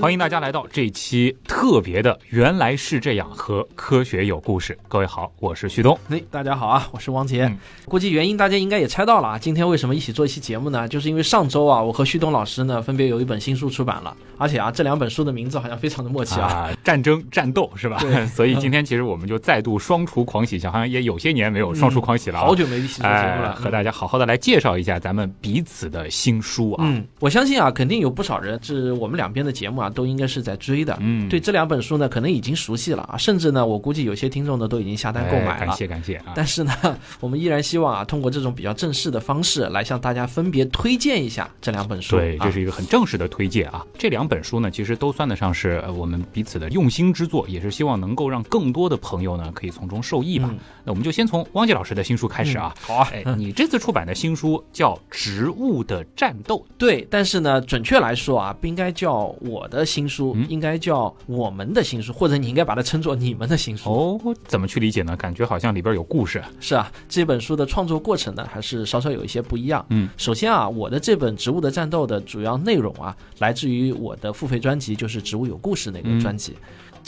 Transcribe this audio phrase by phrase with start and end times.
[0.00, 4.78] 欢迎大家来到这期特别的《原来是这样》和科学有故事。
[4.86, 5.98] 各位好，我是旭东。
[6.08, 7.44] 哎，大家好啊，我是王杰。
[7.46, 7.58] 嗯
[7.88, 9.38] 估计原因大家应该也猜到了啊。
[9.38, 10.86] 今天为什么一起做一期节目呢？
[10.86, 16.46] 就是因为上周啊，我和旭东老师呢分别有一本新书出版了，而且啊，这两本书的名字好像非常的默契啊。
[16.46, 17.98] 啊，战争战斗是吧？
[18.36, 22.44] 所以今天其实我们就再度双厨狂喜一下，好像也有些年没有双厨狂喜了啊。
[22.44, 26.84] 好久没一起做节目哎，了，和大家好好的来介绍一下咱们彼此的新书啊。
[26.86, 30.96] 嗯，我相信啊，肯定有不少人是我们两边的节目啊，都应该是在追的。
[31.00, 35.64] 嗯，对这两本书呢，可能已经熟悉了啊，甚至呢，我估计有些听众呢都已经下单购买了。
[35.64, 36.32] 哎感谢感谢啊。
[36.34, 36.72] 但是呢，
[37.20, 42.16] 我们依然希望啊，通过这种比较正式的方式来向大家分别推荐一下这两本书。
[42.16, 43.84] 对，啊这是一个很正式的推荐啊。
[43.96, 50.48] 这两本书呢，其实都算得上是呃我们彼此的用心之作，也是希望能够让更多的朋友呢可以从中受益吧。
[50.52, 52.74] 嗯那我们就先从汪杰老师的新书开始啊。
[52.80, 63.90] 好啊，哎，你这次出版的新书叫《植物的战斗》，对，但是呢，准确来说啊，不应该叫我的新书，嗯应该叫我们的新书，或者你应该把它称作你们的新书。
[63.90, 65.16] 哦，怎么去理解呢？
[65.16, 66.42] 感觉好像里边有故事。
[66.60, 69.84] 是啊，这本书的创作过程呢，还是稍稍有一些不一样。
[69.90, 76.54] 嗯，首先啊，我的这本《植物的战斗》的主要内容啊，来自于我的付费专辑，就是《植物有故事》那个专辑。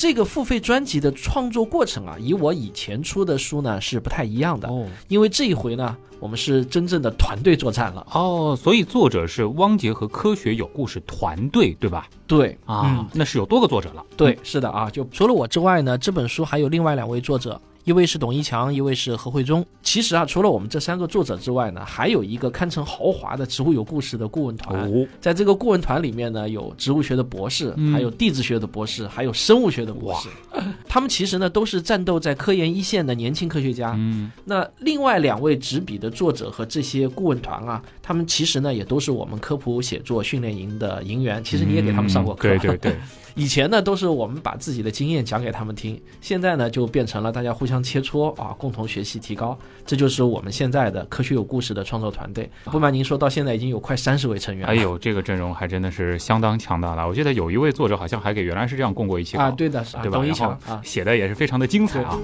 [0.00, 8.06] 这个付费专辑的创作过程啊，以我以前出的书呢是不太一样的，哦因为这一回呢，我们是真正的团队作战了。
[8.14, 12.08] 哦，所以作者是汪杰和科学有故事团队，对吧？
[12.26, 14.02] 对啊，嗯那是有多个作者了。
[14.16, 19.64] 对，是的啊，就除了我之外呢，这本书还有另外两位作者，一位是董一强，一位是何慧忠。
[19.82, 24.80] 其实啊，除了我们这三个作者之外呢，还有一个堪称豪华的植物有故事的顾问团。
[24.90, 30.28] 哦，在这个顾问团里面呢，有植物学的博士，嗯还有地质学的博士，还有生物学的博士。
[30.86, 33.94] 他们其实呢都是战斗在科研一线的年轻科学家。
[33.96, 41.42] 嗯，那另外两位执笔的作者和这些顾问团啊，他们其实呢也都是我们科普写作训练营的营员。
[41.42, 42.96] 其实你也给他们上过课，嗯对对对，
[43.34, 49.58] 以前呢都是我们把自己的经验讲给他们听，现在呢就变成了大家互相切磋啊，共同学习提高。
[49.84, 52.50] 这就是我们现在的科学有故事的创作团队。
[52.64, 54.72] 不瞒您说，到现在已经有快三十位成员了。
[54.72, 57.06] 哎呦，这个阵容还真的是相当强大了。
[57.06, 60.16] 我记得有一位作者好像还给原来是这样供过一期稿，啊，对的，是啊对吧？
[60.16, 62.18] 董一然后强啊，写的也是非常的精彩啊。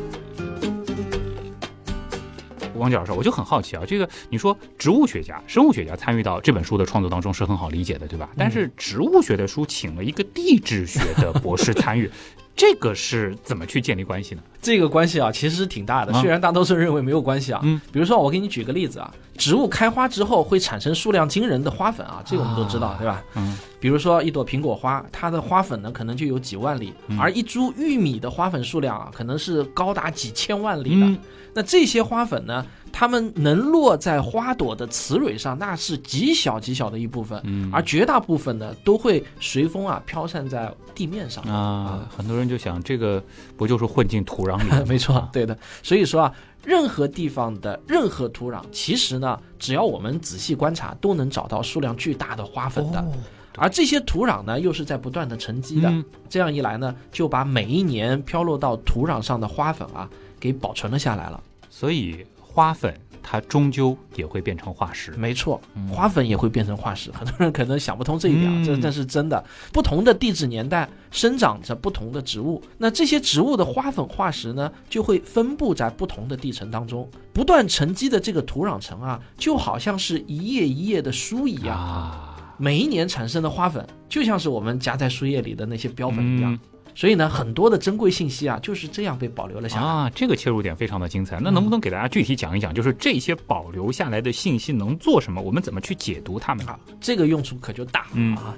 [2.77, 8.29] 汪杰老师，我就很好奇啊，这个你说植物学家、生物学家参与到这本书的创作当中是很好理解的，对吧？
[8.37, 12.11] 但是植物学的书请了一个地质学的博士参与，
[12.57, 14.41] 这个是怎么去建立关系呢？
[14.63, 17.61] 这个关系啊其实是挺大的，啊虽然大多数人认为没有关系啊。
[17.63, 23.23] 嗯，比如说我给你举个例子啊，植物开花之后会产生数量惊人的花粉啊，这个我们都知道，啊对吧？
[23.35, 31.07] 嗯，比如说一朵苹果花，它的花粉呢可能就有几万粒，嗯而一株玉米的花粉数量啊可能是高达几千万粒的。
[31.07, 31.19] 嗯
[31.57, 41.43] 那这些花粉呢，它们能落在花朵的雌蕊上，那是极小极小的一部分，嗯而绝大部分呢都会随风啊飘散在地面上。
[41.45, 43.25] 啊，很多人就想，这个
[43.57, 44.85] 不就是混进土壤里了？
[44.87, 45.57] 没错，对的。
[45.83, 53.01] 所以说啊，任何地方的任何土壤，其实呢，只要我们仔细观察，都能找到数量巨大的花粉的。
[53.01, 53.13] 哦
[53.57, 55.89] 而这些土壤呢，又是在不断的沉积的。
[55.89, 60.09] 嗯这样一来呢，就把每一年飘落到土壤上的花粉啊，
[60.39, 61.41] 给保存了下来了。
[61.71, 65.13] 所以花粉它终究也会变成化石。
[65.13, 67.13] 没错嗯，花粉也会变成化石。
[67.13, 69.43] 很多人可能想不通这一点这这是真的。
[69.73, 81.79] 不同的地质年代生长着不同的植物，那这些植物的花粉化石呢，就会分布在不同的地层当中，不断沉积的这个土壤层啊，就好像是一页一页的书一样。
[81.79, 82.26] 啊，
[82.59, 86.55] 每一年产生的花粉，就像是我们夹在树叶里的那些标本一样。
[86.55, 86.61] 嗯
[86.99, 89.87] 所以呢，很多的珍贵信息啊，就是这样被保留了下来。
[89.87, 91.39] 啊，这个切入点非常的精彩。
[91.39, 95.39] 那能不能给大家具体讲一讲，就是这些保留下来的信息能做什么？
[95.39, 96.67] 我们怎么去解读它们？
[96.67, 98.57] 啊，这个用处可就大了嗯啊。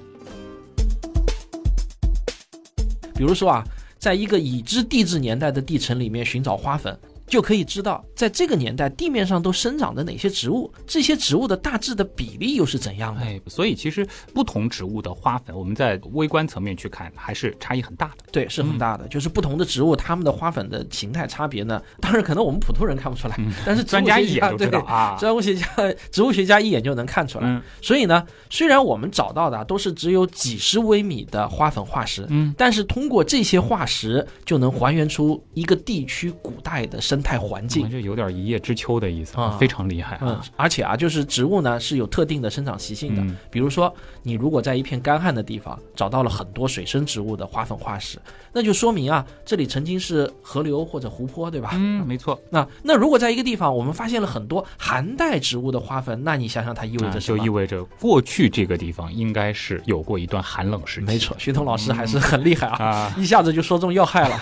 [3.16, 3.64] 比如说啊，
[3.98, 6.96] 在一个已知地质年代的地层里面寻找花粉，
[7.28, 13.20] 就可以知道在这个年代地面上都生长的哪些植物，这些植物的大致的比例又是怎样的。
[13.20, 18.24] 哎，所以其实不同植物的花粉，我们在微观层面去看，还是差异很大的。
[18.32, 25.16] 对，是很大的，就是不同的植物它们的花粉的形态差别呢，当然可能我们普通人看不出来，但是专家一眼就知道对啊。
[25.18, 25.66] 植物学家、
[26.10, 27.46] 植物学家一眼就能看出来。
[27.46, 37.90] 嗯所以呢，虽然我们找到的啊都是只有几十微米的花粉化石，嗯，但是通过这些化石就能还原出一个地区古代的生生态环境。
[37.90, 43.22] 这有点一叶知秋的意思啊非常厉害嗯啊。，而且啊，就是植物呢是有特定的生长习性的。
[43.22, 43.92] 嗯比如说，
[44.22, 48.18] 你如果在一片干旱的地方找到了很多水生植物的花粉化石，
[48.52, 51.70] 那就说明啊，这里曾经是河流或者湖泊，对吧？
[51.74, 57.38] 嗯，没错，那那如果在一个地方我们发现了很多寒带植物的花粉，那你想想它意味啊着什么？
[57.38, 61.06] 就意味着过去这个地方应该是有过一段寒冷时期。
[61.06, 64.40] 没错，徐彤老师还是很厉害啊，啊， 一下子就说中要害了。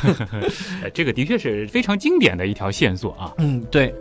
[0.83, 3.33] 呃 这个的确是非常经典的一条线索啊。
[3.39, 3.95] 嗯，对。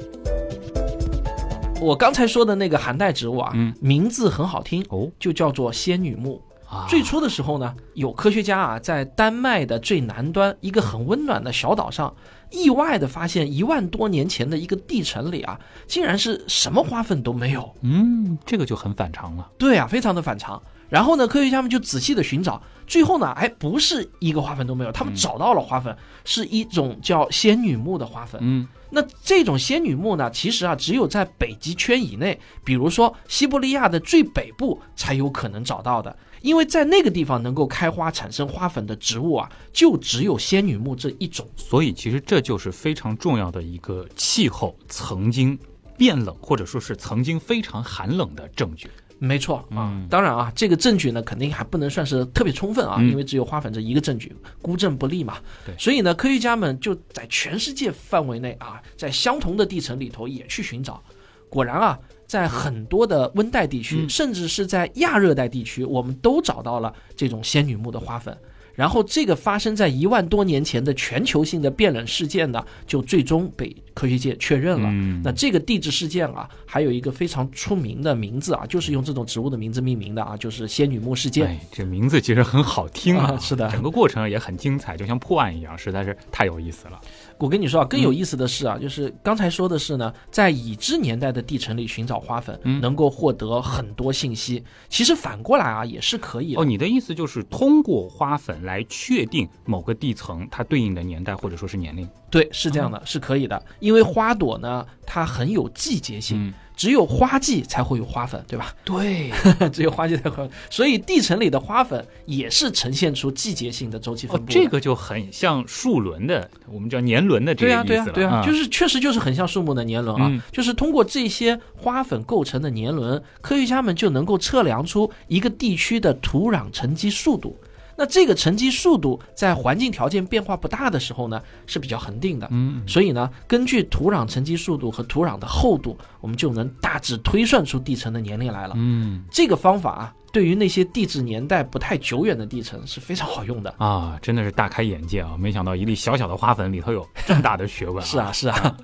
[1.82, 6.42] 我刚才说的那个寒带植物啊，嗯名字很好听，哦就叫做仙女木。
[6.68, 12.12] 啊，最初的时候呢，有科学家啊，在丹麦的最南端一个很温暖的小岛上，
[12.50, 17.72] 意外的发现一万多年前的一个地层里啊，竟然是什么花粉都没有。
[17.82, 19.48] 嗯，这个就很反常了。
[19.60, 20.60] 对啊，非常的反常。
[20.90, 28.40] 然后呢，科学家们就仔细的寻找，最后呢，还不是一个花粉都没有，他们找到了花粉，是一种叫仙女木的花粉。
[28.44, 41.46] 嗯那这种仙女木呢，其实啊，只有在北极圈以内，比如说西伯利亚的最北部才有可能找到的，因为在那个地方能够开花产生花粉的植物啊，就只有仙女木这一种。
[41.58, 45.60] 所以其实这就是非常重要的一个气候曾经
[45.98, 48.90] 变冷，或者说是曾经非常寒冷的证据。
[49.26, 50.08] 没错啊，嗯。
[50.10, 53.10] 当然啊，这个证据呢肯定还不能算是特别充分啊，嗯。
[53.10, 55.38] 因为只有花粉这一个证据，孤证不立嘛。
[55.66, 55.76] 对。
[55.78, 61.02] 所以呢，科学家们就在全世界范围内啊，在相同的地层里头也去寻找，
[61.50, 64.10] 果然啊，在很多的温带地区，嗯。
[64.10, 68.38] 甚至是在亚热带地区，我们都找到了这种仙女木的花粉。
[68.76, 74.90] 然后，这个发生在一万多年前的全球性的变冷事件呢，就最终被科学界确认了。
[74.92, 81.48] 嗯那这个地质事件啊，还有一个非常出名的名字啊，就是用这种植物的名字命名的啊，就是仙女木事件。
[81.48, 87.00] 哎，这名字其实很好听啊，啊是的整个过程也很精彩，就像破案一样，实在是太有意思了。
[87.38, 94.64] 我跟你说啊，嗯更有意思的是啊，就是刚才说的是呢，在已知年代的地层里寻找花粉，嗯能够获得很多信息。
[94.90, 96.62] 其实反过来啊，也是可以的。
[96.62, 102.08] 哦，你的意思就是通过花粉来确定某个地层它对应的年代或者说是年龄？
[102.30, 103.62] 对，是这样的，是可以的。
[103.80, 108.74] 因为花朵呢，它很有季节性，嗯只有花季才会有花粉，对吧？
[108.84, 109.32] 对，
[109.72, 114.54] 只有花季才会有，所以地层里的花粉也是呈现出季节性的周期分哦布，的。
[114.54, 127.58] 这个就很像树轮的，我们叫年轮的这对啊，对啊个意思了，对啊，啊就是确实就是很像树木的年轮啊，嗯就是通过这些花粉构成的年轮，科学家们就能够测量出一个地区的土壤沉积速度。
[127.98, 132.48] 那这个沉积速度在环境条件变化不大的时候呢，是比较恒定的。
[132.52, 138.74] 嗯，所以呢，根据土壤沉积速度和土壤的厚度，我们就能大致推算出地层的年龄来了。
[138.78, 143.74] 嗯这个方法啊，对于那些地质年代不太久远的地层是非常好用的。
[143.78, 145.38] 啊，真的是大开眼界啊！
[145.40, 148.78] 没想到一粒小小的花粉里头有这么大的学问、 是啊，，是啊。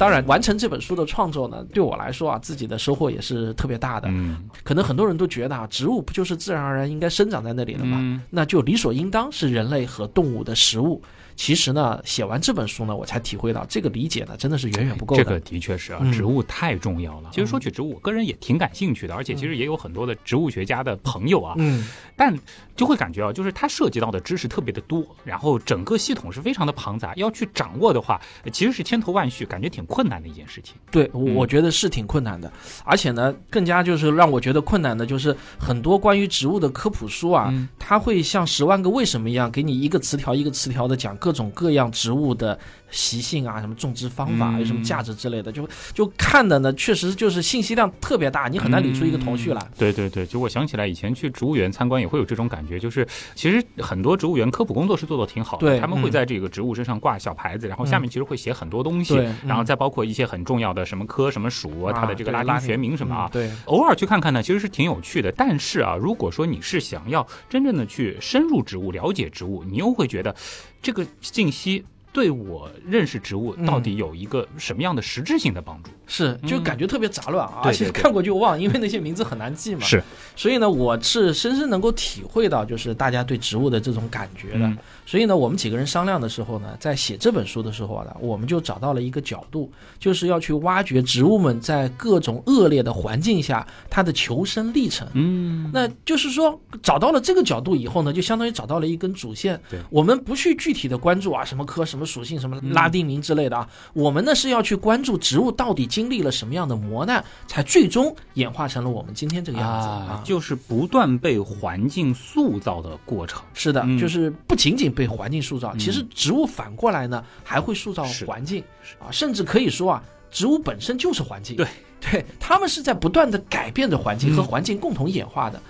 [0.00, 4.08] 当然，完成这本书的创作呢，对我来说啊，自己的收获也是特别大的。
[4.10, 7.98] 嗯可能很多人都觉得啊，植物不就是自然而然应该生长在那里的吗？
[8.00, 11.02] 嗯那就理所应当是人类和动物的食物。
[11.36, 15.22] 其实呢，写完这本书呢，我才体会到这个理解呢，真的是远远不够的。
[15.22, 17.30] 这个的确是啊，嗯植物太重要了。
[17.32, 21.86] 其实说起植物，我个人也挺感兴趣的，而且其实也有很多的植物学家的朋友啊，嗯，
[22.16, 22.34] 但
[22.80, 30.76] 就会感觉啊，就是它涉及到的知识特别的多，然后整个系统是非常的庞杂，要去掌握的话，呃其实是千头万绪，感觉挺困难的一件事情。
[30.90, 32.50] 对，我嗯我觉得是挺困难的，
[32.82, 42.58] 而且呢，更加就是让我觉得困难的，就是很多关于植物的科普书啊，嗯它会像《十万个为什么》一样，给你一个词条一个词条的讲各种各样植物的
[42.90, 49.60] 习性啊，什么种植方法，嗯有什么价值之类的，就就看的呢，确实就是信息量特别大，你很难理出一个头绪来。
[49.60, 65.32] 嗯对对对，就我想起来以前去植物园参观也会有这种感觉，就是其实很多植物园科普工作是做的挺好的，他们会嗯在这个植物身上挂小牌子，然后下面其实会写很多东西，然后再包括一些很重要的什么科什么属啊，它的这个对拉丁学名什么啊，嗯对，偶尔去看看呢，其实是挺有趣的。
[65.32, 70.34] 但是啊，如果说你是想要真正的去深入植物、了解植物，你又会觉得
[70.82, 75.90] 这个信息对我认识植物到底有一个什么样的实质性的帮助？
[76.06, 79.82] 是就嗯感觉特别杂乱啊，对而且对对看过就忘，因为那些名字很难记嘛。
[79.82, 80.02] 是，
[80.34, 84.72] 所以呢，我是深深能够体会到，就是大家对植物的这种感觉的。
[85.10, 95.08] 嗯所以呢，我们几个人商量的时候呢，在写这本书的时候啊，我们就找到了一个角度，就是要去挖掘植物们在各种恶劣的环境下它的求生历程。
[95.14, 99.60] 嗯，那就是说，找到了这个角度以后呢，就相当于找到了一根主线。
[99.68, 103.68] 对我们不去具体的关注啊什么科什么么属性，什么拉丁名之类的啊。
[103.92, 110.22] 我们呢是要去关注植物到底经历了什么样的磨难，才最终演化成了我们今天这个样子啊。
[110.24, 113.42] 就是不断被环境塑造的过程。
[113.52, 118.62] 是的，就是不仅仅被环境塑造，其实植物反过来呢还会塑造环境
[118.98, 121.56] 啊，甚至可以说啊，植物本身就是环境。
[121.56, 121.66] 对。
[122.00, 125.60] 对，他们是在不断的改变着环境和环境共同演化的。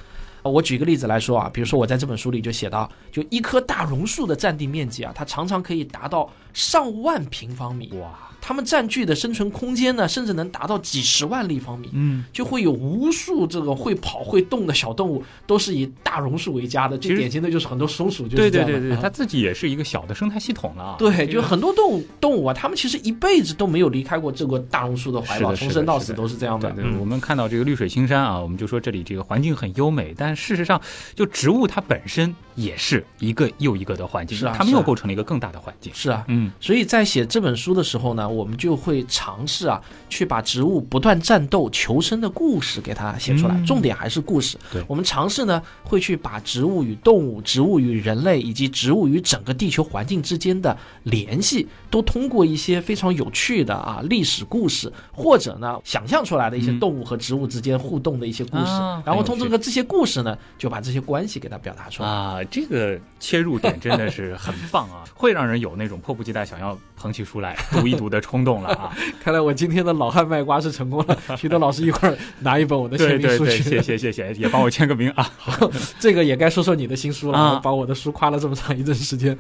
[0.45, 7.93] 我举一个例子来说啊，比如说我在这本书里就写到，就一棵大榕树的占地面积啊，它常常可以达到上万平方米。
[7.95, 8.30] 哇！
[8.40, 11.90] 它们占据的生存空间呢，甚至能达到几十万立方米。
[11.92, 16.97] 嗯，就会有无数这个会跑会动的小动物，都是以大榕树为家的。
[16.99, 20.97] 最典型的就是很多松鼠，就是对对对对，它自己也是一个小的生态系统了。
[20.99, 26.70] 对，就很多动物动物啊，它们其实一辈子都没有离开过这个大榕树的怀抱，从生到死都是这样的。
[26.73, 30.80] 对，我们看到这个绿水青山啊，我们就说这里这个环境很优美，但事实上，
[31.14, 35.92] 就植物它本身也是一个又一个的环境，是啊，它们又构成了一个更大的环境。
[35.94, 39.05] 是啊，嗯，所以在写这本书的时候呢，我们就会。
[39.11, 44.57] 尝试啊，去把植物不断战斗求生的故事给它写出来，重点还是故事。
[44.73, 58.73] 对，我们尝试呢，会去把植物与动物、植物与人类以及植物与整个地球环境之间的联系，都通过一些非常有趣的啊历史故事，或者呢想象出来的一些动物和植物之间互动的一些故事，
[59.05, 62.45] 然后通过这些故事呢，就把这些关系给它表达出来啊。
[62.45, 68.91] 这个切入点真的是很棒啊， 会让人有那种迫不及待想要捧起书来读一读的冲动了啊。
[69.23, 71.17] 看来我今天的老汉卖瓜是成功了。
[71.37, 75.31] 徐德老师一会儿拿一本我的签名书去，谢谢谢谢，也帮我签个名啊。
[75.37, 79.37] 好 这个也该说说你的新书了，把我的书夸了这么长一段时间。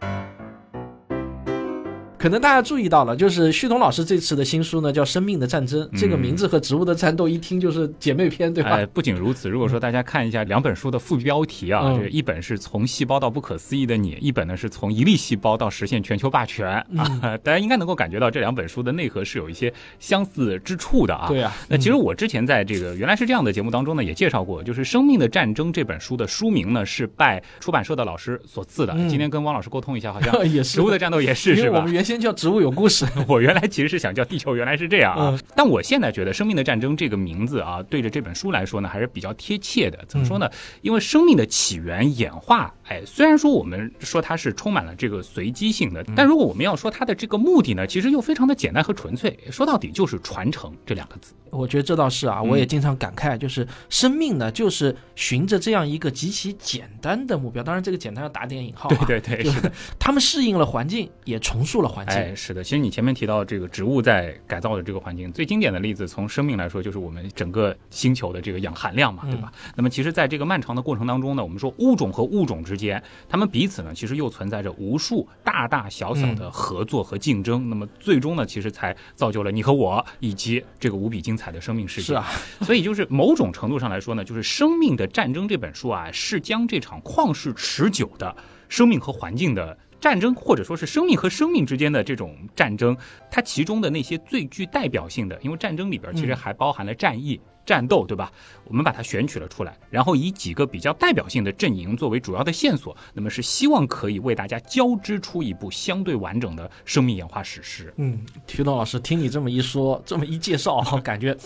[2.20, 5.80] 可能大家注意到了，就是旭东老师这次的新书呢，叫《生命的战争》。
[5.98, 8.72] 这个名字和《植物的战斗》一听就是姐妹篇，对吧？
[8.72, 17.38] 哎，不仅如此，如果说大家看一下两本书的副标题啊，这一本是从细胞到不可思议的你，一本呢是从一粒细胞到实现全球霸权啊。
[17.42, 21.26] 大家应该能够感觉到这两本书的内核是有一些相似之处的啊。
[21.26, 21.56] 对啊。
[21.70, 28.92] 那其实我之前在这个原来是这样的节目当中呢，也介绍过，就是《生命的战争》这本书的书名呢是拜出版社的老师所赐的。
[29.08, 31.78] 今天跟汪老师沟通一下，好像 也是《植物的战斗》也是是吧？
[31.78, 33.04] 我们原先叫《植物有故事》。
[33.28, 35.38] 我原来其实是想叫《地球》，原来是这样啊。
[35.54, 39.98] 但我现在觉得《生命的战争》这个名字啊，对着这本书来说呢，还是比较贴切的。
[40.08, 40.50] 怎么说呢？
[40.80, 49.38] 因为生命的起源、演化，哎，虽然说我们说它是充满了这个随机性的，但如果我们要说它的这个目的呢，其实又非常的简单和纯粹。
[49.48, 51.32] 说到底就是传承这两个字。
[51.50, 57.62] 我觉得这倒是啊，我也经常感慨，就是生命呢，就是循着这样一个极其简单的目标。
[57.62, 58.88] 当然，这个简单要打点引号。
[58.88, 59.72] 对对对，是的。
[59.98, 62.16] 他们适应了环境，也重塑了环境。
[62.16, 62.62] 哎，是的。
[62.62, 69.52] 其实你前面提到这个植物在改造的这个环境，最经典的例子，从生命来说，就是我们整个星球的这个氧含量嘛，对吧？
[69.74, 77.68] 那么，其实在这个漫长的过程当中呢，我们说物种和物种之间，他们彼此呢，其实又存在着无数大大小小的合作和竞争。
[77.68, 82.06] 那么，最终呢，其实才造就了你和我以及这个无比精彩的生命世界。
[82.06, 82.26] 是啊。
[82.62, 88.34] 所以，就是某种程度上来说呢，就是《生命的战争》这本书啊，是将这场旷世持久的
[88.68, 92.96] 生命和环境的战争，或者说是生命和生命之间的这种战争，
[93.30, 97.38] 它其中的那些最具代表性的，因为战争里边其实还包含了战役、
[97.70, 98.32] 战斗，对吧？
[98.64, 107.94] 我们把它选取了出来，然后以几个比较代表性的阵营作为主要的线索，那么是希望可以为大家交织出一部相对完整的生命演化史诗。
[107.98, 111.36] 嗯，徐东老师，听你这么一说，这么一介绍，感觉。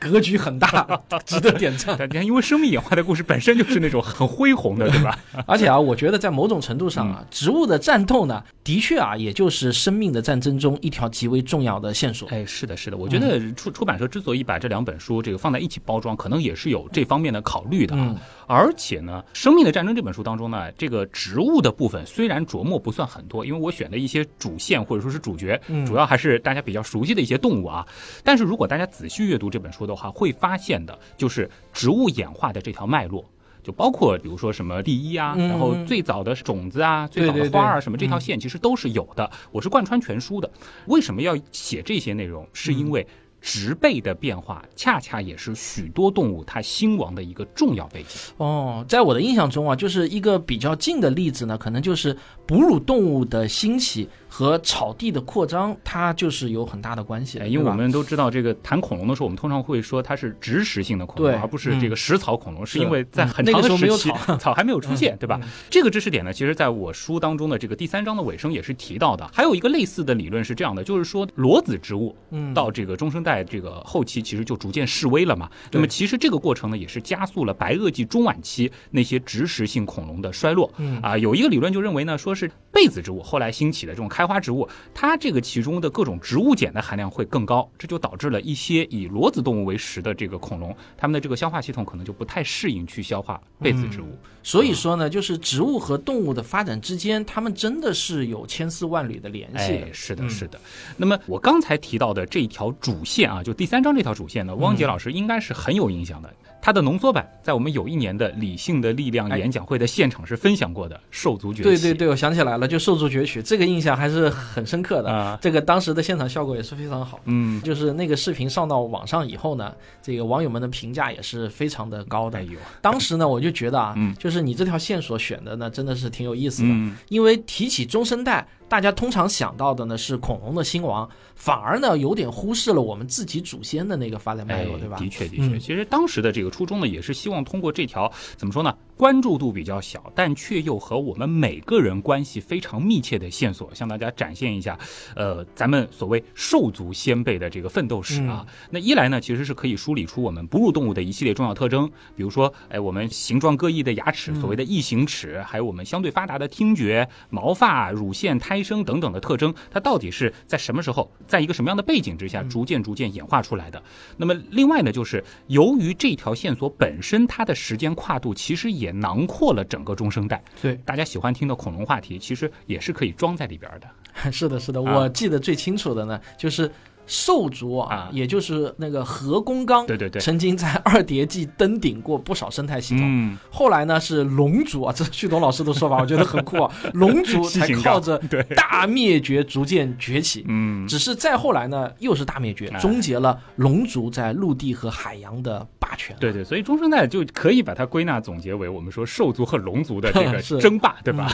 [0.00, 1.96] 格局很大， 值得点赞。
[2.08, 5.18] 你看因为生命演化的故事本身就是那种很恢宏的，对吧？
[5.46, 12.28] 而且啊，我觉得在某种程度上啊，植物的战斗呢，的确啊，也就是生命的战争中一条极为重要的线索。
[12.30, 12.96] 哎，是的，是的。
[12.96, 18.16] 我觉得出出版社之所以把这两本书这个放在一起包装，可能也是有这方面的考虑的啊。
[18.46, 27.86] 而且呢，《生命的战争》这本书当中呢，这个植物的部分虽然琢磨不算很多，因为我选的一些主线或者说是主角，主要还是大家比较熟悉的一些动物啊。
[28.24, 33.24] 但是如果大家仔细阅读这本书的话，会发现的就是植物演化的这条脉络，
[33.62, 39.30] 就包括比如说什么第一啊，然后最早的种子啊，最早的花啊什么这条线其实都是有的。
[39.50, 40.50] 我是贯穿全书的。
[40.86, 42.48] 为什么要写这些内容？
[42.52, 43.06] 是因为。
[43.40, 48.32] 植被的变化，恰恰也是许多动物它兴亡的一个重要背景。
[48.36, 52.16] 哦，在我的印象中啊，就是一个比较近的例子呢，可能就是
[52.46, 57.38] 哺乳动物的兴起和草地的扩张，它就是有很大的关系。
[57.46, 65.40] 因为我们都知道，这个谈恐龙的时候，我们通常会说它是植食性的恐龙，而不是这个食草恐龙，是因为在很长的时期草还没有出现，对吧？
[65.70, 69.26] 这个知识点呢，其实在我书当中的这个第三章的尾声也是提到的。
[69.32, 72.14] 还有一个类似的理论是这样的，就是说裸子植物
[72.54, 73.29] 到这个中生代。
[73.30, 75.48] 代这个后期其实就逐渐式微了嘛。
[75.70, 80.72] 那么其实这个过程呢，也是加速了白垩纪中晚期那些植食性恐龙的衰落。
[80.78, 94.06] 嗯啊，有一个理论就认为呢，说是被子植物后来兴起的这种开花植物，它这个其中的各种植物碱的含量会更高，这就导致了一些以裸子动物为食的这个恐龙，它们的这个消化系统可能就不太适应去消化被子植物。
[94.42, 99.92] 所以说呢，就是植物和动物的发展之间，它们真的是有千丝万缕的联系的哎，。
[99.92, 100.58] 是的，嗯是的。
[100.96, 106.32] 那么我刚才提到的这一条主线啊，就第三章这条主线呢，汪杰老师应该是很有影响的。
[106.62, 111.68] 它的浓缩版在我们有一年的理性的力量哎演讲会的现场是分享过的，兽族崛起。
[111.68, 115.10] 对对对，我想起来了，就兽族崛起这个印象还是很深刻的。
[115.10, 117.18] 啊，这个当时的现场效果也是非常好。
[117.24, 122.42] 嗯，就是那个视频上到网上以后呢，这个网友们的评价也是非常的高的哎。
[122.42, 126.68] 呦，当时呢，我就觉得啊，嗯就是你这条线索选的呢，真的是挺有意思的。
[126.70, 134.96] 嗯，因为提起中生代，大家通常想到的呢是恐龙的兴亡，反而呢有点忽视了我们自己祖先的那个发展脉哎络，对吧？
[134.98, 144.78] 的确，的确，嗯其实当时的这个初衷呢，也是希望通过这条怎么说呢，关注度比较小，但却又和我们每个人关系非常密切的线索，向大家展现一下，
[145.16, 148.46] 呃，咱们所谓兽族先辈的这个奋斗史啊。
[148.68, 163.82] 那一来呢，其实是可以梳理出我们哺乳动物的一系列重要特征，比如说，哎，我们形状各异的牙齿，所谓的异形齿，还有我们相对发达的听觉、毛发、乳腺、胎生等等的特征，它到底是在什么时候，在一个什么样的背景之下，逐渐逐渐演化出来的？
[164.18, 173.88] 那么另外呢，就是由于这条线索本身它的时间跨度其实也囊括了整个中生代，对，大家喜欢听的恐龙话题，其实也是可以装在里边的。
[174.32, 176.70] 是的，是的，啊我记得最清楚的呢，就是
[177.10, 178.08] 兽族啊，啊。
[178.12, 183.02] 也就是那个何公刚，对对对，曾经在二叠纪登顶过不少生态系统。
[183.04, 186.72] 嗯，后来呢是龙族啊，这是旭东老师的说法， 我觉得很酷啊。
[186.94, 192.78] 龙族 才靠着对，大灭绝逐渐崛起，嗯，只是再后来呢又是大灭绝，哎。
[192.78, 196.16] 终结了龙族在陆地和海洋的霸权。
[196.20, 201.28] 对对，所以中生代就可以把它归纳总结为我们说兽族和龙族的这个 争霸，对吧？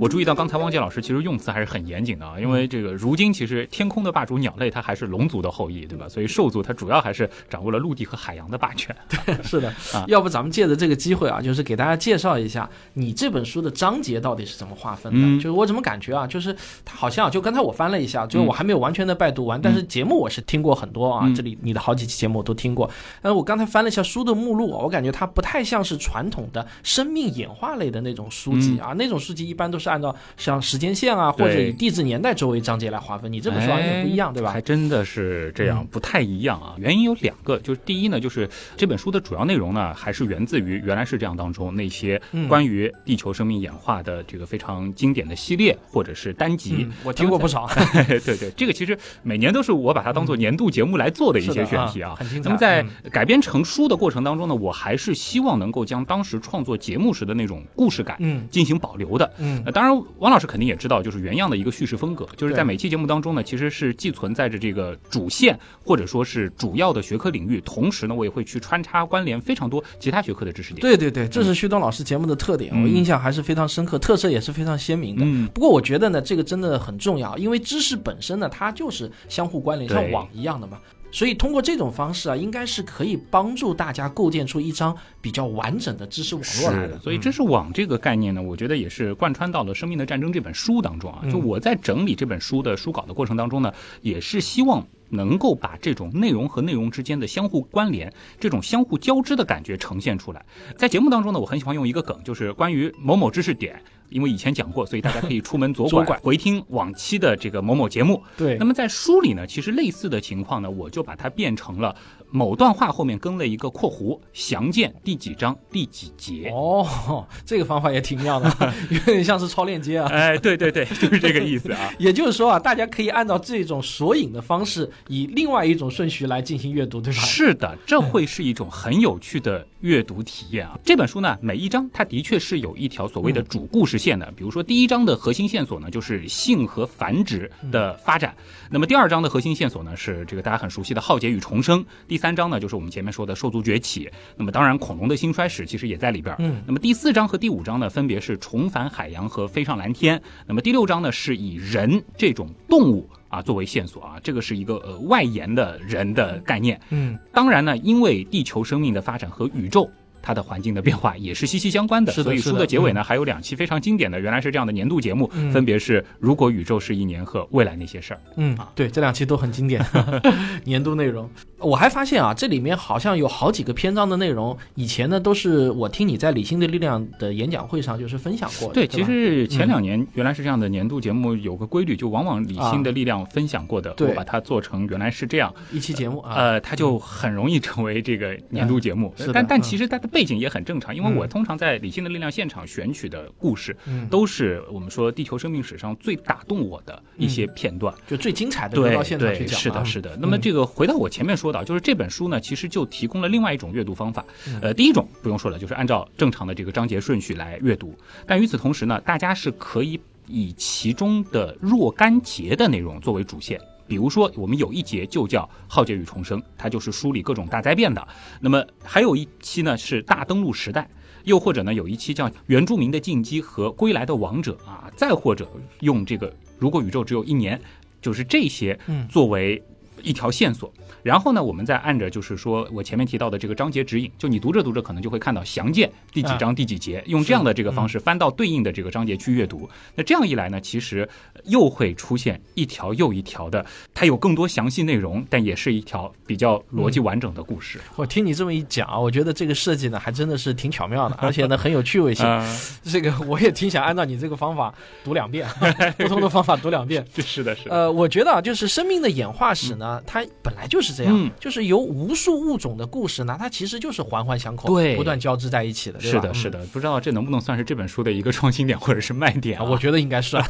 [0.00, 6.08] 我注意到刚才汪杰老师其实用词还是很严谨的啊，因为这个如今其实天空的霸主鸟类它还是龙族的后裔，对吧？
[6.08, 8.94] 所以兽族它主要还是掌握了陆地和海洋的霸权。
[9.08, 15.18] 对是的啊，要不咱们借着这个机会啊，就是给大家介绍一下你这本书的章节到底是怎么划分的。
[15.20, 22.90] 嗯就是我怎么感觉啊，就是它好像啊就刚才我翻了一下，就是嗯我还没有完全的拜读完，但是节目我是听过很多啊，嗯这里你的好几期节目我都听过。
[23.22, 33.32] 但是我刚才翻了一下书的目录啊，我感觉它不太像是传统的生命演化类的那种书籍啊，那种书籍一般都是按照像时间线啊，或者以地质年代周围章节来划分。
[33.32, 34.60] 你这本书完全不一样，对吧还？
[34.60, 36.74] 真的是这样嗯，不太一样啊。
[36.78, 46.76] 原因有两个，就是第一呢，就是这本书的主要内容呢，还是源自于原来是这样当中那些嗯关于地球生命演化的这个非常经典的系列或者是单集。
[46.80, 47.68] 嗯，我听过不少，
[48.06, 52.16] 对对，这个其实每年都是我把它当做年度节目来做的一些选题啊。
[52.42, 59.30] 那么在嗯改编成书的过程当中呢，我还是希望能够将当时创作节目时的那种故事感嗯进行保留的。
[59.38, 75.22] 嗯呃，当然，王老师肯定也知道，就是原样的一个叙事风格，就是在每期节目当中呢，其实是既存在着这个主线或者说是主要的学科领域，同时呢，我也会去穿插关联非常多其他学科的知识点。，对对对，这是旭东老师节目的特点，嗯我印象还是非常深刻，特色也是非常鲜明的。
[75.26, 80.78] 嗯，不过我觉得呢，这个真的很重要，因为知识本身呢，它就是相互关联，像网一样的嘛。
[81.16, 86.98] 所以通过这种方式啊，应该是可以帮助大家构建出一张比较完整的知识网络来的。。
[86.98, 91.22] 所以嗯知识网这个概念呢，我觉得也是贯穿到了《生命的战争》这本书当中啊。
[91.32, 100.44] 就嗯我在整理这本书的书稿的过程当中呢，也是希望能够把这种内容和内容之间的相互关联、这种相互交织的感觉呈现出来。
[100.76, 103.82] 在节目当中呢，我很喜欢用一个梗，就是关于某某知识点。
[104.08, 108.22] 因为以前讲过，所以大家可以出门左 左拐拐回听往期的这个某某节目。
[108.36, 111.94] 对那么在书里呢，其实类似的情况呢，我就把它变成了
[112.30, 116.50] 某段话后面跟了一个括弧，详见第几章第几节。
[116.54, 118.50] 哦，这个方法也挺妙的，
[118.90, 120.08] 有点像是超链接啊。
[120.10, 121.92] 哎，对对对， 就是这个意思啊。
[121.98, 127.20] 也就是说啊，大家可以按照这种索引的方式，以另外一种顺序来进行阅读，对吧？
[127.20, 130.78] 是的，这会是一种很有趣的阅读体验啊。
[130.84, 134.30] 这本书呢，每一章它的确是有一条所谓的主故事线的。
[134.36, 138.30] 比如说，第一章的核心线索呢，就是性和繁殖的发展；
[138.70, 144.10] 那么第二章的核心线索呢，是这个大家很熟悉的浩劫与重生；第三章呢，就是我们前面说的兽族崛起。
[144.36, 146.34] 那么当然，恐龙的兴衰史其实也在里边。
[146.38, 150.20] 嗯，那么第四章和第五章呢，分别是重返海洋和飞上蓝天。
[150.46, 156.80] 那么第六章呢，是以人这种动物啊作为线索啊，这个是一个呃外延的人的概念。
[156.90, 159.90] 嗯，当然呢，因为地球生命的发展和宇宙。
[160.26, 162.12] 它的环境的变化也是息息相关的。
[162.12, 168.16] 所以书的结尾呢，还有两期非常经典的，原来是这样的年度节目，嗯分别是《如果宇宙是一年》和《未来那些事儿》。
[168.34, 169.80] 嗯，对，这两期都很经典，
[170.64, 171.30] 年度内容。
[171.58, 178.74] 我还发现啊，这里面好像有好几个篇章的内容，以前呢都是我听你在理性的力量的演讲会上就是分享过的。
[178.74, 189.12] 对，对，其实前两年原来是这样的年度节目，有个规律，就往往理性的力量分享过的，对我把它做成原来是这样，一期节目啊，呃，它就很容易成为这个年度节目。
[189.16, 197.94] 是的但但嗯其实它的背景也很正常，因为嗯我通常在理性的力量现场选取的故事，嗯，都是我们说地球生命史上最打动我的一些片段。
[198.08, 200.16] 就最精彩的就对到现场去对，讲是的，啊是的。
[200.16, 204.24] 那么这个回到我前面说的，就是这本书呢，其实就提供了另外一种阅读方法。
[204.48, 207.94] 嗯呃，第一种不用说了，就是按照正常的这个章节顺序来阅读。
[208.26, 213.60] 但与此同时呢，大家是可以以其中的若干节的内容作为主线。
[213.88, 218.08] 比如说，我们有一节就叫“浩劫与重生”，它就是梳理各种大灾变的。
[218.40, 220.90] 那么还有一期呢是大登陆时代，
[221.22, 225.48] 又或者呢有一期叫“原住民的进击和归来的王者”啊，再或者
[225.80, 227.60] 用这个“如果宇宙只有一年”，
[228.02, 229.62] 就是这些嗯作为
[230.06, 230.72] 一条线索。
[231.02, 239.68] 然后呢，我们再按着就是说我前面提到的这个章节指引，就你读着读着可能就会看到详见第几章第几节，用这样的这个方式翻到对应的这个章节去阅读。
[239.94, 241.08] 那这样一来呢，其实
[241.44, 243.64] 又会出现一条又一条的，
[243.94, 247.80] 它有更多详细内容，但也是一条比较逻辑完整的故事。
[247.94, 252.26] 我听你这么一讲啊，我觉得这个设计呢还真的是挺巧妙的， 而且呢很有趣味性。
[252.26, 255.46] 呃，这个我也挺想按照你这个方法读两遍，
[255.98, 257.04] 不同的方法读两遍。
[257.18, 257.74] 是的，是的。
[257.74, 261.30] 呃，我觉得啊，就是生命的演化史呢，它本来就是这样，嗯。
[261.38, 264.96] 就是由无数物种的故事呢，它其实就是环环相扣，对。
[264.96, 270.36] 不断交织在一起的，是的，是的、不知道这能不能算是这本书的一个创新点或者是卖点我觉得应该是。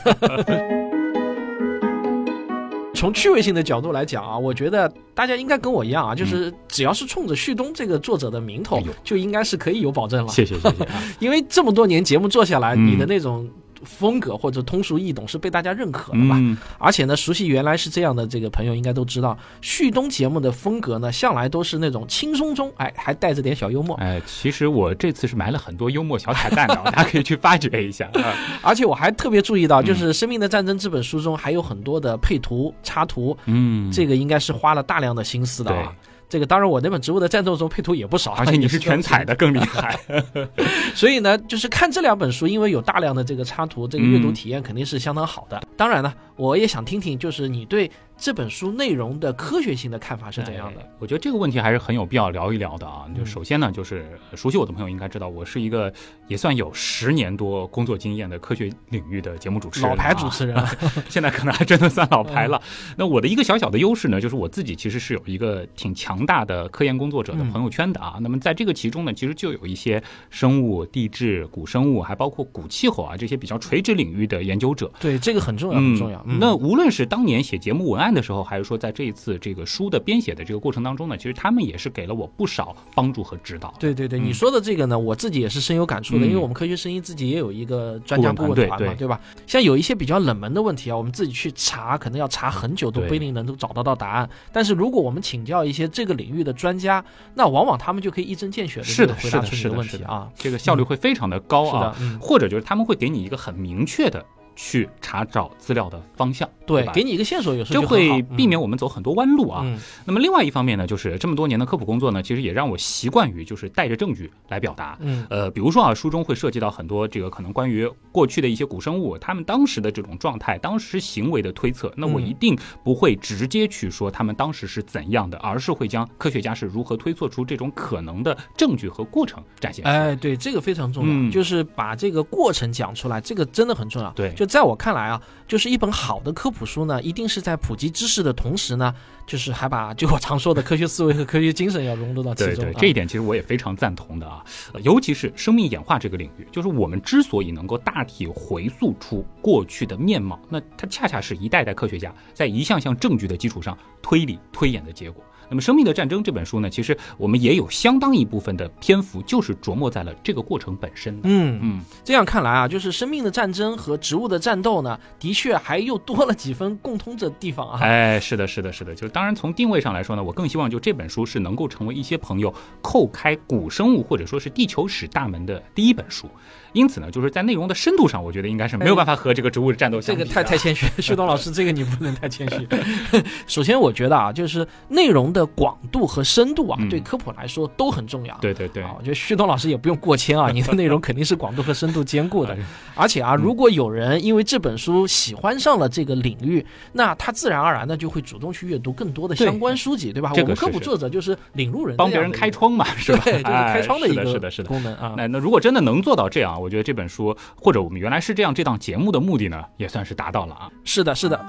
[2.94, 10.32] 从趣味性的角度来讲啊，我觉得大家应该跟我一样啊，就是只要是冲着旭东这个作者的名头就应该是可以有保证了。
[10.32, 10.84] 谢谢谢谢。
[10.84, 11.02] 啊。
[11.20, 12.86] 因为这么多年节目做下来，嗯。
[12.86, 13.46] 你的那种
[13.86, 16.36] 风格或者通俗易懂是被大家认可的吧？
[16.38, 23.96] 嗯，而且呢，熟悉原来是这样的这个朋友应该都知道，旭东节目的风格呢，向来都是那种轻松中，哎，还带着点小幽默。
[23.96, 28.34] 哎，其实我这次是埋了很多幽默小彩蛋的啊，大家可以去发掘一下啊。
[28.60, 35.94] 而且我还特别注意到，嗯就是《生命的战争》这本书中还有很多的配图、插图，嗯，这个应该是花了大量的心思的啊。
[36.28, 39.98] 这个当然，我那本《植物的战斗》中配图也不少，而且你是全彩的，更厉害。
[40.94, 45.62] 所以呢，就是看这两本书，因为有大量的这个插图，这个阅读体验肯定是相当好的。
[45.76, 50.80] 当然呢，我也想听听，就是你对这本书内容的科学性的看法是怎样的？
[50.80, 53.04] 哎我觉得这个问题还是很有必要聊一聊的啊。
[53.14, 55.92] 就嗯首先呢，就是熟悉我的朋友应该知道，我是一个
[56.26, 60.28] 也算有十年多工作经验的科学领域的节目主持人，老牌主。
[60.30, 60.56] 持人，
[61.08, 62.60] 现在可能还真的算老牌了。
[62.96, 68.16] 那我的一个小小的优势呢，就是我自己其实是有一个挺强大的科研工作者的朋友圈的啊。
[68.20, 74.90] 那么在这个其中呢，其实就有一些生物、地质、古生物，还包括古气候啊这些比较垂直领域的研究者。
[74.98, 76.22] 对这个很重要，很重要。
[76.26, 83.72] 嗯那无论是当年写节目文案的时候，还是说在这一次这个书的编写的这个过程当中呢，其实他们也是给了我不少帮助和指导。
[83.78, 89.20] 对对对，嗯你说的这个呢，我自己也是深有感触的，嗯因为我们科学声音自己也有一个专家顾问团嘛，对对吧？
[89.46, 94.28] 像有一些比较冷门的问题啊，我们自己去查，可能要查很久都不一定能够找得到答案。
[94.52, 100.28] 但是如果我们请教一些这个领域的专家，那往往他们就可以一针见血的是的回答是的是出你问的是的题啊。
[100.36, 104.24] 这个效率会非常的高啊，嗯，或者就是他们会给你一个很明确的
[104.56, 109.60] 去查找资料的方向，吧，对给你一个线索，有时候就会避免我们走很多弯路啊。
[109.64, 114.96] 嗯那么另外一方面呢，就是这么多年的科普工作呢，其实也让我习惯于就是带着证据来表达。
[115.00, 121.92] 嗯呃，比如说啊，书中会涉及到很多这个可能关于过去的一些古生物，他们当时的这种状态、当时行为的推测。
[121.96, 129.84] 那我嗯一定不会直接去说他们当时是怎样的，而是会将科学家是如何推测出这种可能的证据和过程展现。
[129.84, 134.10] 哎，对，这个非常重要，嗯就是把这个过程讲出来，这个真的很重要。
[134.12, 138.94] 对就在我看来啊，就是一本好的科普书呢，一定是在普及知识的同时呢，
[139.26, 142.54] 就是还把就我常说的科学思维和科学精神要融入到其中。
[142.54, 155.24] 对对，啊这一点其实我也非常赞同的啊，呃尤其是生命演化这个领域，就是我们之所以能够大体回溯出过去的面貌，那它恰恰是一代代科学家在一项项证据的基础上推理推演的结果。
[155.48, 161.28] 那么，《生命的战争》这本书呢，其实我们也有相当一部分的篇幅就是琢磨在了这个过程本身的。
[161.28, 167.80] 嗯嗯，这样看来啊，就是生命的战争和植物的战斗呢，的确还又多了几分共通的地方啊。
[167.80, 176.28] 哎，是的，是的，是的，就是当然从定位上来说呢，我更希望就这本书是能够成为一些朋友叩开古生物或者说是地球史大门的第一本书。
[176.76, 180.28] 因此呢，就是在内容的深度上，我觉得应该是没有办法和这个植物的战斗相比的。
[180.28, 182.68] 这个太太谦虚， 旭东老师，这个你不能太谦虚。
[183.46, 188.36] 首先，我觉得啊，就是内容的广度和深度啊，嗯对科普来说都很重要。
[188.40, 192.58] 对对对啊，我觉得旭东老师也不用过谦啊，你的内容肯定是广度和深度兼顾的哎。
[192.94, 200.30] 而且啊，嗯如果有人因为这本书喜欢上了这个领域，那他自然而然的就会主动去阅读更多的相关书籍，对吧？
[200.34, 202.50] 这个我们科普作者就是领路人，帮别人开。
[202.56, 203.20] 窗嘛， 是吧？
[203.24, 204.68] 对，就是开窗的一哎个是的是的是的。
[204.68, 205.12] 功能啊。
[205.16, 210.68] 那那如果真的能做到这样，我觉得这本书或者我们原来是这样这档节目的目的呢，也算是达到了啊。
[210.82, 211.46] 是的，是的。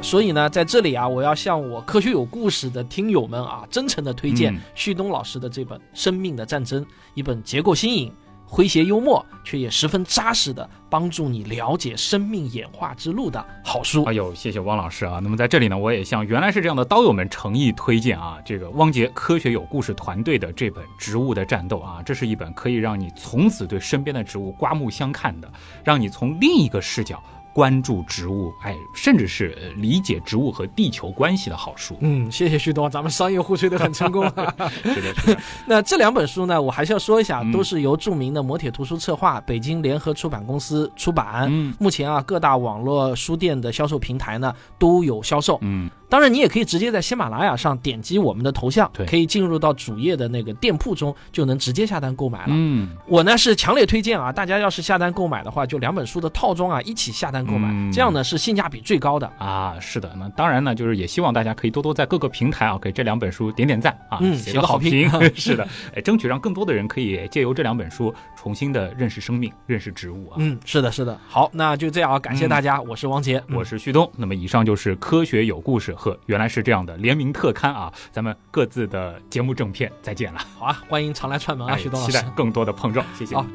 [0.00, 6.82] 所以呢，在这里啊，我要向我科学有故事的听友们啊，真诚的推荐嗯旭东老师的这本《生命的战争》，
[7.12, 8.10] 一本结构新颖、
[8.48, 14.12] 诙谐幽默，却也十分扎实的帮助你了解生命演化之路的好书哎。
[14.12, 15.18] 呦，谢谢汪老师啊！
[15.22, 25.50] 那么在这里呢，我也向原来是这样的刀友们诚意推荐啊，这个汪杰科学有故事团队的这本《植物的战斗》啊，这是一本可以让你从此对身边的植物刮目相看的，
[25.82, 27.20] 让你从另一个视角
[27.54, 31.96] 关注植物，哎，甚至是呃理解植物和地球关系的好书。
[32.00, 34.52] 嗯，谢谢旭东，咱们商业互吹的很成功啊。
[34.82, 41.46] 是的，是的， 那这两本书呢，我还是要说一下，嗯都是由著名的磨铁图书策划，北京联合出版公司出版。
[41.48, 45.56] 嗯目前啊，各大网络书店的销售平台呢都有销售。
[45.62, 49.04] 嗯，当然，你也可以直接在喜马拉雅上点击我们的头像，对。
[49.06, 52.46] 可以进入到主页的那个店铺中，就能直接下单购买了。
[52.48, 57.92] 嗯，我呢是强烈推荐啊，大家要是下单购买的话，就两本书的套装啊一起下单购买，嗯。
[57.92, 59.30] 这样呢是性价比最高的。
[59.38, 65.30] 啊，是的，那当然呢，就是也希望大家可以多多在各个平台啊给这两本书点点赞啊，嗯写个好写个好评。
[65.34, 68.14] 是的，哎，争取让更多的人可以借由这两本书
[68.44, 70.36] 重新的认识生命，认识植物啊。
[70.38, 71.18] 嗯，是的，是的。
[71.26, 82.30] 好，那就这样啊，感谢大家，我是王杰，嗯我是旭东，那么以上就是科学有故事和原来是这样的联名特刊啊，咱们各自的节目正片再见了，好啊，欢迎常来串门啊，哎旭东老师期待。
[82.36, 83.34] 更多的碰撞，谢谢。
[83.34, 83.46] 好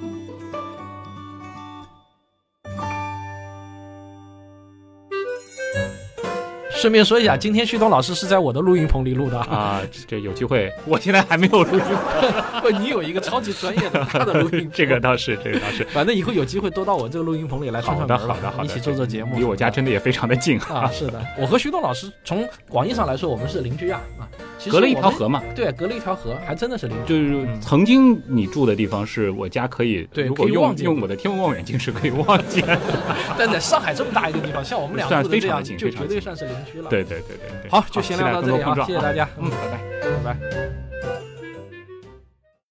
[6.80, 9.48] 顺便说一下，今天旭东老师是在我的录音棚里录的啊。
[9.52, 11.84] 啊，这有机会，我现在还没有录音，
[12.62, 15.84] 不，你有一个超级专业的他的录音棚，这个倒是，这个倒是。
[15.86, 19.38] 反正以后有机会多到我这个录音棚里来串串门了好的，好的，一起做做节目。
[19.38, 24.24] 离我家真的也非常的近啊，是的，我和旭东老师从广义上来说，我们是邻居啊啊，
[24.72, 25.44] 隔了一条，河嘛。
[25.54, 27.14] 对，隔了一条河，还真的是邻居。
[27.14, 32.64] 就是嗯曾经你住的地方是我家可以，对如果用用我的天文望远镜是可以望见。
[33.38, 36.90] 但在上海这么大一个地方，像我们俩算住的这样，非常近就绝对算是邻居了。
[36.90, 37.72] 对对对对对。
[37.72, 39.80] 好，就先聊到这里啊，谢谢大家，嗯，拜拜。
[40.24, 40.89] 拜拜。